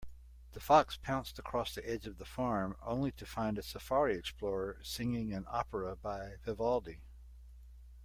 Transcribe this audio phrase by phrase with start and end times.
[0.53, 4.79] The fox pounced across the edge of the farm, only to find a safari explorer
[4.81, 7.01] singing an opera by Vivaldi.